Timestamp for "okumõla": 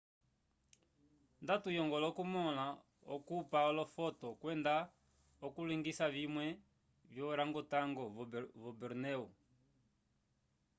2.11-2.65